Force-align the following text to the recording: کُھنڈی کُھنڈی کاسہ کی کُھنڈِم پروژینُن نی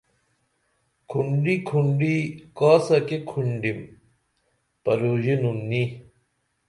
کُھنڈی 1.09 1.55
کُھنڈی 1.67 2.15
کاسہ 2.57 2.97
کی 3.07 3.17
کُھنڈِم 3.29 3.79
پروژینُن 4.83 5.57
نی 5.69 5.83